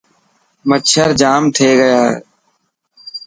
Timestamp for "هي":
2.07-2.13